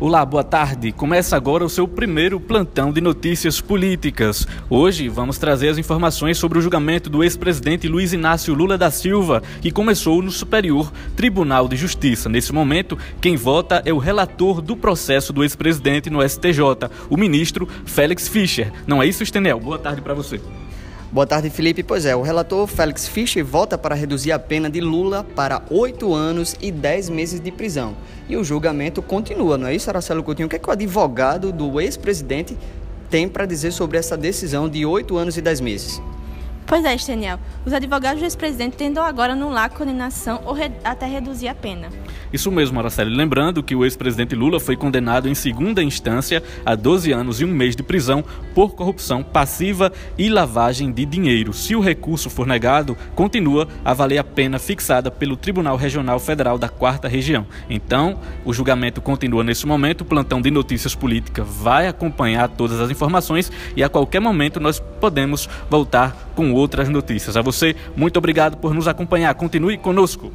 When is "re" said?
40.52-40.70